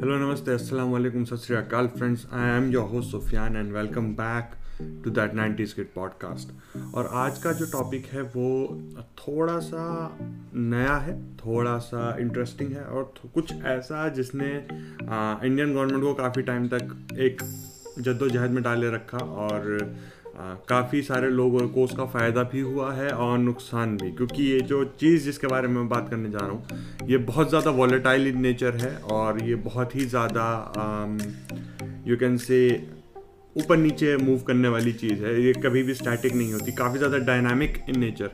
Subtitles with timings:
[0.00, 4.06] Hello नमस्ते अस्सलाम वालेकुम सत श्री अकाल friends I am your host Sufiyan and welcome
[4.06, 4.50] back
[5.04, 10.16] to that ninety kid podcast और आज का जो टॉपिक है, वो थोड़ा सा
[10.54, 14.66] नया है, थोड़ा सा इंटरेस्टिंग है, और कुछ ऐसा जिसने
[15.46, 17.42] इंडियन गवर्नमेंट को काफ़ी टाइम तक एक
[17.98, 19.94] जद्दोजहद में डाले रखा और
[20.34, 24.84] काफ़ी सारे लोगों को उसका फ़ायदा भी हुआ है और नुकसान भी, क्योंकि ये जो
[25.00, 28.40] चीज़ जिसके बारे में मैं बात करने जा रहा हूँ, ये बहुत ज़्यादा वॉलेटाइल इन
[28.42, 30.46] नेचर है और ये बहुत ही ज़्यादा
[32.06, 32.60] यू कैन से
[33.56, 37.18] ऊपर नीचे मूव करने वाली चीज़ है। ये कभी भी स्टैटिक नहीं होती, काफ़ी ज़्यादा
[37.20, 38.30] डायनामिक इन नेचर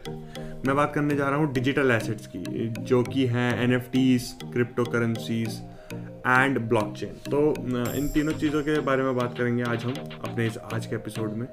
[0.67, 4.33] मैं बात करने जा रहा हूँ डिजिटल एसेट्स की, जो कि हैं N F Ts
[4.53, 5.61] crypto currencies
[6.27, 7.43] and blockchain तो
[7.97, 9.95] इन तीनों चीज़ों के बारे में बात करेंगे आज हम,
[10.25, 11.47] अपने इस आज के एपिसोड में।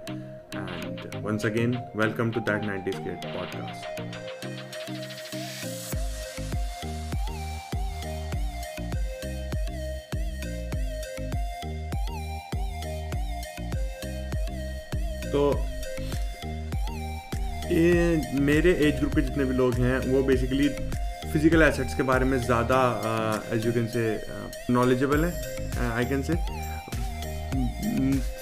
[0.54, 4.04] And once again welcome to that nineties kid podcast
[15.32, 15.42] तो
[17.72, 20.68] ये मेरे एज ग्रुप के जितने भी लोग हैं, वो बेसिकली
[21.32, 22.80] फ़िज़िकल एसेट्स के बारे में ज़्यादा
[23.54, 26.34] as you can say knowledgeable है I can say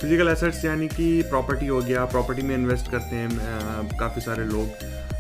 [0.01, 4.67] physical assets यानी कि प्रॉपर्टी हो गया प्रॉपर्टी में इन्वेस्ट करते हैं काफ़ी सारे लोग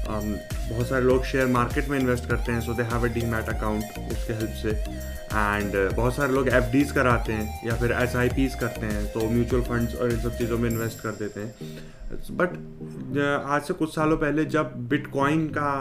[0.07, 3.83] बहुत सारे लोग शेयर मार्केट में इन्वेस्ट करते हैं so they have a demat account
[4.11, 8.29] उसके हेल्प से। एंड बहुत सारे लोग एफ़ डीज कराते हैं या फिर एस आई
[8.29, 11.53] पीज करते हैं तो म्यूचुअल फंड्स और इन सब चीज़ों में इन्वेस्ट कर देते हैं।
[12.31, 12.49] बट
[13.45, 15.71] आज से कुछ सालों पहले जब बिटकॉइन का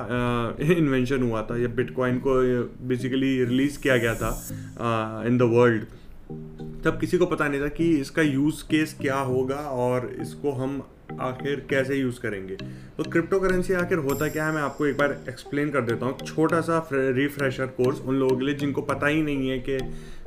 [0.77, 2.35] इन्वेंशन हुआ था, या बिटकॉइन को
[2.89, 4.31] बेसिकली रिलीज़ किया गया था
[5.27, 5.83] इन द वर्ल्ड
[6.85, 10.83] तब किसी को पता नहीं था कि इसका यूज़ केस क्या होगा और इसको हम
[11.21, 12.55] आखिर कैसे यूज़ करेंगे।
[12.97, 14.55] तो क्रिप्टो करेंसी आखिर होता क्या है?
[14.55, 18.45] मैं आपको एक बार एक्सप्लेन कर देता हूँ। छोटा सा रिफ्रेशर कोर्स उन लोगों के
[18.45, 19.79] लिए जिनको पता ही नहीं है कि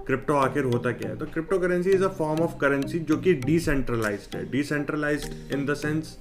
[0.05, 3.33] क्रिप्टो आखिर होता क्या है। तो crypto currency is a form of currency जो कि
[3.33, 6.17] डिसेंट्रलाइज है। डिसेंट्रलाइज्ड इन द सेंस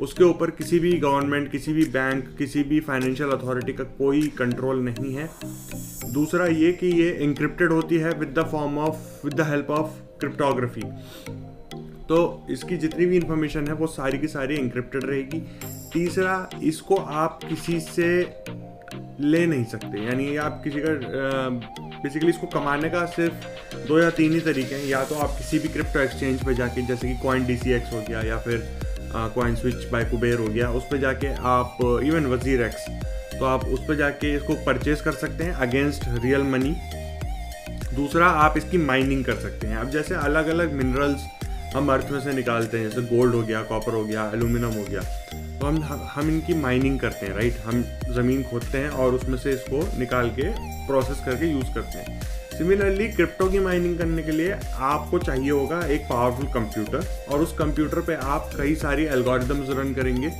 [0.00, 4.80] उसके ऊपर किसी भी गवर्नमेंट किसी भी बैंक किसी भी फाइनेंशियल अथॉरिटी का कोई कंट्रोल
[4.80, 5.28] नहीं है।
[6.12, 10.00] दूसरा ये कि ये इंक्रिप्टेड होती है with the form of with the help of
[10.20, 10.82] cryptography
[12.08, 15.40] तो इसकी जितनी भी इंफॉर्मेशन है वो सारी की सारी इंक्रिप्टेड रहेगी।
[15.92, 18.08] तीसरा, इसको आप किसी से
[19.20, 20.92] ले नहीं सकते। यानी आप किसी का
[21.98, 25.58] बेसिकली इसको कमाने का सिर्फ़ दो या तीन ही तरीके हैं। या तो आप किसी
[25.58, 28.58] भी क्रिप्टो एक्सचेंज पे जाके, जैसे कि कॉइन डी हो गया या फिर
[29.14, 32.86] कॉइन स्विच बाय कुबेर हो गया। उस पर जाके आप इवन वज़ीर एक्स
[33.34, 36.74] तो आप उस पर जाके इसको परचेज कर सकते हैं अगेंस्ट रियल मनी
[37.94, 41.26] दूसरा, आप इसकी माइनिंग कर सकते हैं। अब जैसे अलग अलग मिनरल्स
[41.74, 44.84] हम अर्थ में से निकालते हैं, जैसे गोल्ड हो गया कॉपर हो गया एलुमिनियम हो
[44.84, 45.00] गया
[45.60, 47.82] तो हम हम इनकी माइनिंग करते हैं राइट हम
[48.14, 50.50] ज़मीन खोदते हैं और उसमें से इसको निकाल के
[50.86, 52.20] प्रोसेस करके यूज़ करते हैं।
[52.56, 54.58] सिमिलरली क्रिप्टो की माइनिंग करने के लिए
[54.90, 59.92] आपको चाहिए होगा एक पावरफुल कंप्यूटर और उस कंप्यूटर पे आप कई सारी एल्गोरिदम्स रन
[59.94, 60.30] करेंगे,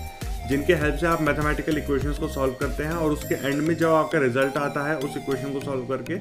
[0.48, 3.88] जिनके हेल्प से आप मैथमेटिकल इक्वेशंस को सॉल्व करते हैं और उसके एंड में जब
[3.90, 6.18] आपका रिज़ल्ट आता है, उस इक्वेशन को सॉल्व करके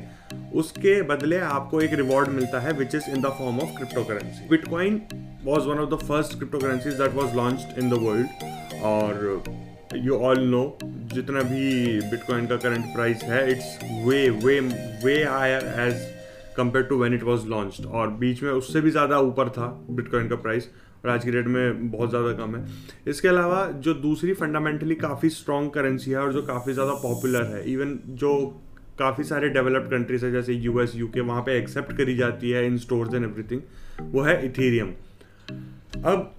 [0.60, 4.48] उसके बदले आपको एक रिवॉर्ड मिलता है which is in the form of crypto currency
[4.50, 5.02] bitcoin
[5.46, 9.63] was one of the first crypto currencies that was launch in the world और
[9.96, 10.78] यू ऑल नो
[11.14, 14.60] जितना भी बिटकॉइन का करंट प्राइस है it's way way
[15.06, 16.02] way higher as
[16.58, 20.28] compare to when it was launch और बीच में उससे भी ज़्यादा ऊपर था बिटकॉइन
[20.30, 20.70] का प्राइस
[21.06, 22.66] और आज की डेट में बहुत ज़्यादा कम है।
[23.08, 27.64] इसके अलावा जो दूसरी फंडामेंटली काफ़ी स्ट्रॉन्ग करेंसी है, और जो काफ़ी ज़्यादा पॉपुलर है
[27.72, 28.36] इवन जो
[29.00, 32.50] काफ़ी सारे डेवलप्ड कंट्रीज़ है, जैसे यू एस यू के वहाँ पर एक्सेप्ट करी जाती
[32.50, 33.62] है इन स्टोर्स एंड एवरीथिंग
[34.14, 34.94] वो है इथीरियम
[36.06, 36.36] अब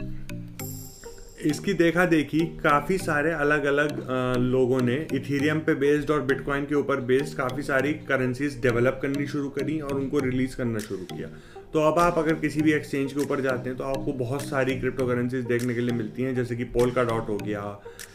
[1.44, 4.06] इसकी देखा देखी काफ़ी सारे अलग अलग
[4.40, 9.26] लोगों ने इथीरियम पे बेस्ड और बिटकॉइन के ऊपर बेस्ड काफ़ी सारी करेंसीज डेवलप करनी
[9.26, 11.28] शुरू करी और उनको रिलीज़ करना शुरू किया।
[11.72, 14.78] तो अब आप अगर किसी भी एक्सचेंज के ऊपर जाते हैं तो आपको बहुत सारी
[14.80, 17.62] क्रिप्टो करेंसीज देखने के लिए मिलती हैं, जैसे कि पोल का डॉट हो गया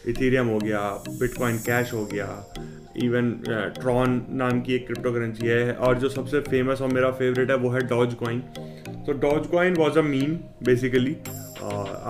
[0.08, 0.80] इथीरियम हो गया
[1.10, 2.26] बिटकॉइन कैश हो गया
[3.04, 3.32] इवन
[3.80, 7.56] ट्रॉन नाम की एक क्रिप्टो करेंसी है और जो सबसे फ़ेमस और मेरा फेवरेट है
[7.56, 8.40] वो है डॉज कॉइन
[9.06, 10.34] तो doge coin was a meme
[10.64, 11.16] basically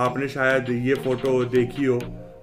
[0.01, 1.99] आपने शायद ये फ़ोटो देखी हो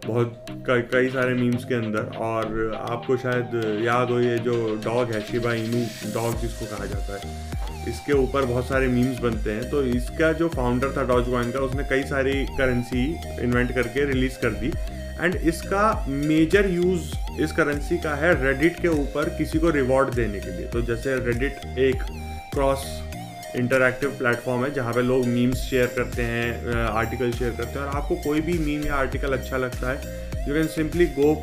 [0.05, 5.21] बहुत कई सारे मीम्स के अंदर और आपको शायद याद हो ये जो डॉग है
[5.21, 7.55] शिबा इनू डॉग जिसको कहा जाता है।
[7.89, 11.59] इसके ऊपर बहुत सारे मीम्स बनते हैं। तो इसका जो फाउंडर था डॉज कॉइन का,
[11.59, 13.05] उसने कई सारी करेंसी
[13.43, 14.71] इन्वेंट करके रिलीज़ कर दी।
[15.21, 20.39] एंड इसका मेजर यूज़ इस करेंसी का है रेडिट के ऊपर किसी को रिवॉर्ड देने
[20.39, 22.03] के लिए। तो जैसे रेडिट एक
[22.53, 22.85] क्रॉस
[23.55, 27.95] इंटरक्टिव प्लेटफॉर्म है, जहाँ पे लोग मीम्स शेयर करते हैं आर्टिकल शेयर करते हैं, और
[27.95, 31.33] आपको कोई भी मीम या आर्टिकल अच्छा लगता है you can simply go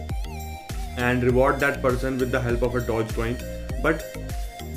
[0.99, 3.35] and reward that person with the help of a doge coin
[3.85, 4.03] but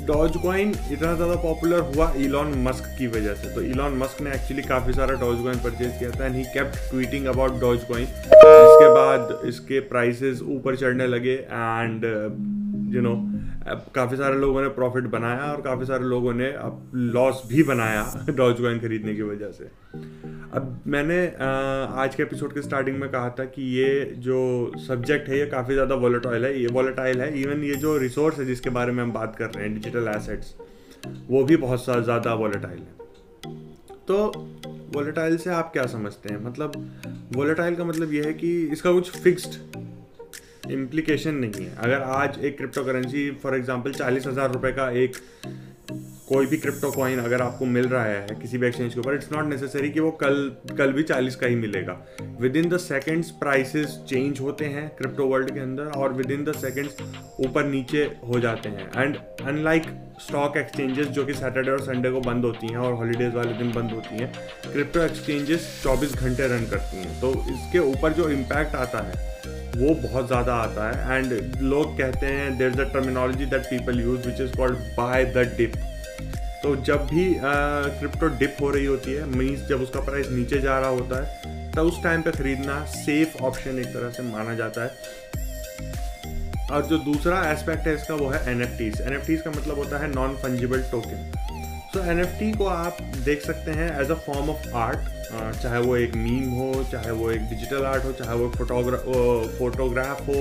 [0.06, 4.30] doge coin इतना ज़्यादा पॉपुलर हुआ इलॉन मस्क की वजह से। तो इलॉन मस्क ने
[4.34, 8.04] एक्चुअली काफ़ी सारा डॉज कॉइन परचेज किया था and he kept tweeting about doge coin
[8.04, 12.06] इसके बाद इसके प्राइसेस ऊपर चढ़ने लगे एंड
[12.94, 13.14] यू नो
[13.94, 18.02] काफ़ी सारे लोगों ने प्रॉफिट बनाया और काफ़ी सारे लोगों ने अब लॉस भी बनाया
[18.30, 19.64] डॉज कॉइन खरीदने की वजह से।
[20.52, 21.16] अब मैंने
[22.02, 24.38] आज के एपिसोड के स्टार्टिंग में कहा था कि ये जो
[24.78, 28.46] सब्जेक्ट है, ये काफ़ी ज़्यादा वॉलेटाइल है, ये वॉलेटाइल है। इवन ये जो रिसोर्स है
[28.46, 30.54] जिसके बारे में हम बात कर रहे हैं डिजिटल एसेट्स
[31.28, 33.56] वो भी बहुत ज़्यादा वॉलेटाइल है।
[34.08, 34.32] तो
[34.94, 36.44] वॉलेटाइल से आप क्या समझते हैं?
[36.44, 36.72] मतलब
[37.36, 39.58] वॉलेटाइल का मतलब ये है कि इसका कुछ फिक्स्ड
[40.70, 45.16] इम्प्लीकेशन नहीं है। अगर आज एक क्रिप्टो करेंसी फॉर एग्जांपल चालीस हज़ार रुपये का एक
[46.28, 49.30] कोई भी क्रिप्टो कॉइन अगर आपको मिल रहा है, किसी भी एक्सचेंज के ऊपर इट्स
[49.32, 51.92] नॉट नेसेसरी कि वो कल कल भी चालीस का ही मिलेगा।
[52.56, 56.52] Within the seconds prices change होते हैं क्रिप्टो वर्ल्ड के अंदर और विद इन द
[56.56, 56.96] सेकेंड्स
[57.46, 59.86] ऊपर नीचे हो जाते हैं। एंड अनलाइक
[60.20, 63.72] स्टॉक एक्सचेंजेस जो कि सैटरडे और संडे को बंद होती हैं और हॉलीडेज वाले दिन
[63.72, 64.32] बंद होती हैं
[64.72, 69.36] क्रिप्टो एक्सचेंजेस 24 घंटे रन करती हैं। तो इसके ऊपर जो इम्पैक्ट आता है
[69.78, 74.00] वो बहुत ज़्यादा आता है। एंड लोग कहते हैं there is a terminology that people
[74.00, 75.72] use which is called buy the dip
[76.62, 80.78] तो जब भी क्रिप्टो डिप हो रही होती है मीन्स जब उसका प्राइस नीचे जा
[80.78, 84.84] रहा होता है तो उस टाइम पे खरीदना सेफ़ ऑप्शन एक तरह से माना जाता
[84.84, 84.90] है।
[86.68, 90.34] और जो दूसरा एस्पेक्ट है, इसका वो है एन एफ़ का मतलब होता है non
[90.36, 91.30] fungible token
[91.96, 95.16] F T को आप देख सकते हैं as a form of art
[95.62, 98.98] चाहे वो एक मीम हो, चाहे वो एक डिजिटल आर्ट हो, चाहे वो फोटोग्रा
[99.58, 100.34] फोटोग्राफ हो,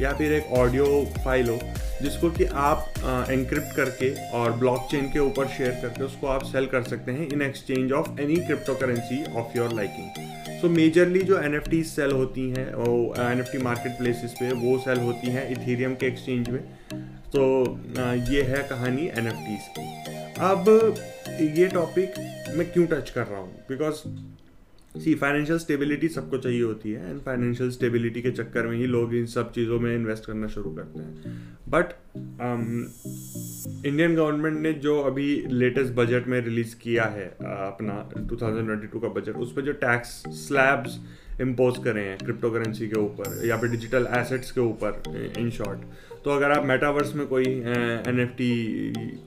[0.00, 0.84] या फिर एक ऑडियो
[1.24, 1.58] फ़ाइल हो,
[2.02, 2.92] जिसको कि आप
[3.30, 7.42] इंक्रिप्ट करके और ब्लॉकचेन के ऊपर शेयर करके उसको आप सेल कर सकते हैं in
[7.42, 12.12] exchange of any crypto currency of your liking so majorly जो एन एफ़ टी सेल
[12.12, 16.06] होती हैं, वो N F T market places पे वो सेल होती हैं इथीरियम के
[16.06, 16.60] एक्सचेंज में.
[17.32, 17.42] तो
[18.32, 19.58] ये है कहानी एन की।
[20.40, 20.94] अब
[21.40, 22.10] ये टॉपिक
[22.56, 23.56] मैं क्यों टच कर रहा हूँ?
[23.68, 23.94] बिकॉज़
[25.00, 29.14] सी फाइनेंशियल स्टेबिलिटी सबको चाहिए होती है एंड फाइनेंशियल स्टेबिलिटी के चक्कर में ही लोग
[29.14, 31.38] इन सब चीज़ों में इन्वेस्ट करना शुरू करते हैं।
[31.68, 31.84] बट
[33.86, 39.08] इंडियन गवर्नमेंट ने जो अभी लेटेस्ट बजट में रिलीज़ किया है uh, अपना 2022 का
[39.08, 40.98] बजट उस पर जो टैक्स स्लैब्स
[41.40, 45.02] इम्पोज करें हैं क्रिप्टो करेंसी के ऊपर या फिर डिजिटल एसेट्स के ऊपर
[45.38, 45.80] इन शॉर्ट
[46.24, 48.50] तो अगर आप मेटावर्स में कोई एन एफ़ टी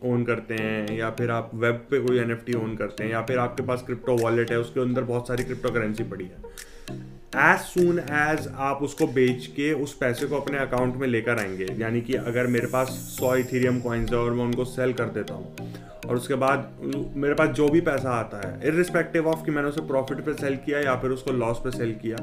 [0.03, 3.11] ओन करते हैं या फिर आप वेब पे कोई एन एफ़ टी ओन करते हैं
[3.11, 7.51] या फिर आपके पास क्रिप्टो वॉलेट है, उसके अंदर बहुत सारी क्रिप्टो करेंसी पड़ी है
[7.53, 11.67] एज सुन एज आप उसको बेच के उस पैसे को अपने अकाउंट में लेकर आएँगे,
[11.79, 12.87] यानी कि अगर मेरे पास
[13.19, 15.55] सौ इथीरियम कॉइन्स है और मैं उनको सेल कर देता हूँ
[16.03, 16.71] और उसके बाद
[17.15, 20.55] मेरे पास जो भी पैसा आता है इरिस्पेक्टिव ऑफ़ कि मैंने उसे प्रॉफिट पे सेल
[20.65, 22.17] किया या फिर उसको लॉस पे सेल किया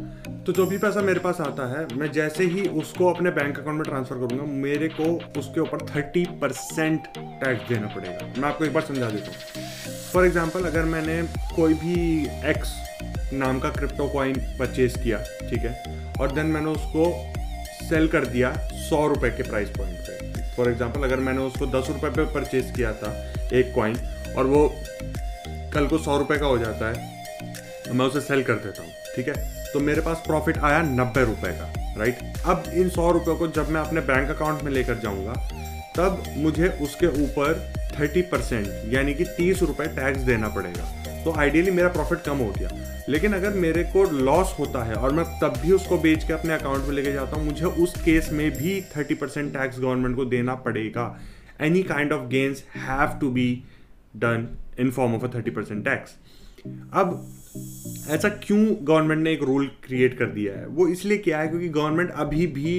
[0.47, 3.79] तो जो भी पैसा मेरे पास आता है, मैं जैसे ही उसको अपने बैंक अकाउंट
[3.79, 5.05] में ट्रांसफ़र करूँगा, मेरे को
[5.41, 9.65] उसके ऊपर थर्टी परसेंट टैक्स देना पड़ेगा। मैं आपको एक बार समझा देता हूँ।
[10.12, 11.23] फॉर एग्ज़ाम्पल अगर मैंने
[11.56, 11.97] कोई भी
[12.50, 12.75] एक्स
[13.35, 17.12] नाम का क्रिप्टो कॉइन परचेज किया, ठीक है, और देन मैंने उसको
[17.88, 21.89] सेल कर दिया सौ रुपए के प्राइस पॉइंट पे फॉर एग्ज़ाम्पल अगर मैंने उसको दस
[21.89, 23.11] रुपए पे परचेज किया था,
[23.53, 23.97] एक कॉइन
[24.39, 24.67] और वो
[25.75, 27.09] कल को सौ रुपये का हो जाता है
[27.85, 29.35] तो मैं उसे सेल कर देता हूँ, ठीक है?
[29.73, 33.69] तो मेरे पास प्रॉफिट आया नब्बे रुपए का राइट अब इन सौ रुपये को जब
[33.71, 35.33] मैं अपने बैंक अकाउंट में लेकर जाऊँगा,
[35.97, 40.85] तब मुझे उसके ऊपर थर्टी परसेंट यानी कि तीस रुपये टैक्स देना पड़ेगा।
[41.25, 42.71] तो आइडियली मेरा प्रॉफिट कम हो गया।
[43.09, 46.53] लेकिन अगर मेरे को लॉस होता है और मैं तब भी उसको बेच के अपने
[46.55, 50.25] अकाउंट में लेके जाता हूँ, मुझे उस केस में भी थर्टी परसेंट टैक्स गवर्नमेंट को
[50.27, 51.05] देना पड़ेगा।
[51.61, 53.49] Any kind of gains have to be
[54.23, 54.47] done
[54.83, 56.19] in form of a 30% tax
[56.93, 57.12] अब
[58.11, 60.67] ऐसा क्यों गवर्नमेंट ने एक रूल क्रिएट कर दिया है?
[60.67, 62.75] वो इसलिए किया है क्योंकि गवर्नमेंट अभी भी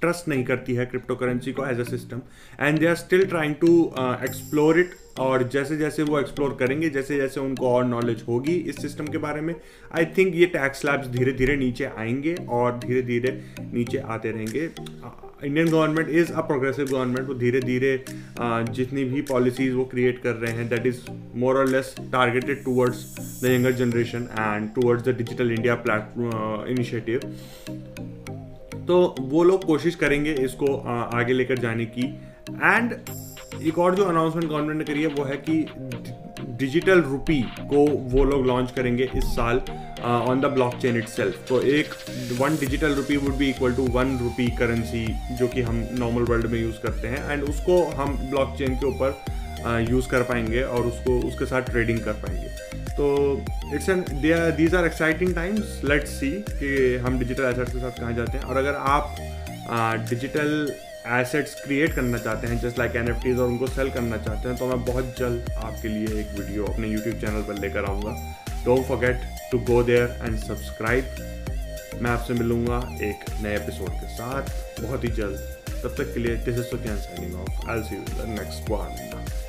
[0.00, 2.22] ट्रस्ट नहीं करती है क्रिप्टो करेंसी को as a system
[2.60, 3.74] and they are still trying to
[4.24, 8.80] explore it और जैसे जैसे वो एक्सप्लोर करेंगे, जैसे जैसे उनको और नॉलेज होगी इस
[8.82, 9.54] सिस्टम के बारे में
[9.96, 13.32] आई थिंक ये टैक्स स्लैब्स धीरे धीरे नीचे आएँगे और धीरे धीरे
[13.74, 14.68] नीचे आते रहेंगे।
[15.44, 18.04] Indian government is a progressive government वो धीरे धीरे
[18.72, 21.00] जितनी भी पॉलिसीज़ वो क्रिएट कर रहे हैं दैट इज़
[21.36, 27.20] मोर और less targeted towards the younger generation and towards the digital India plate initiative
[28.86, 30.76] तो वो लोग कोशिश करेंगे इसको
[31.14, 32.06] आगे लेकर जाने की।
[32.50, 32.92] एंड
[33.68, 35.54] एक और जो अनाउंसमेंट गवर्नमेंट ने करी है, वो है कि
[36.58, 37.40] डिजिटल रुपी
[37.70, 39.60] को वो लोग लॉन्च करेंगे इस साल
[40.02, 41.94] on the blockchain itself तो एक
[42.40, 45.04] one digital rupee would be equal to one rupee currency
[45.38, 48.86] जो कि हम नॉर्मल वर्ल्ड में यूज़ करते हैं एंड उसको हम ब्लॉक चेन के
[48.86, 52.48] ऊपर यूज़ कर पाएँगे और उसको, उसके साथ ट्रेडिंग कर पाएँगे.
[52.92, 53.04] तो
[53.74, 54.04] it's an
[54.56, 58.44] these are exciting times let's see कि हम डिजिटल एसेट्स के साथ कहाँ जाते हैं.
[58.44, 59.14] और अगर आप
[60.10, 60.74] डिजिटल
[61.06, 64.66] एसेट्स क्रिएट करना चाहते हैं जस्ट लाइक एन और उनको सेल करना चाहते हैं तो
[64.66, 68.14] मैं बहुत जल्द आपके लिए एक वीडियो अपने यूट्यूब चैनल पर लेकर आऊँगा।
[68.64, 69.20] Don't forget
[69.52, 75.10] to go there and subscribe मैं आपसे मिलूँगा एक नए एपिसोड के साथ। बहुत ही
[75.10, 75.38] जल्द।
[75.82, 79.41] तब तक के लिए this is soon signing off I see you next one